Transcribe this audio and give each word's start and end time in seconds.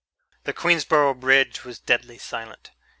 The 0.45 0.51
Queensborough 0.53 1.13
Bridge 1.13 1.63
was 1.63 1.77
deadly 1.77 2.17
silent. 2.17 2.71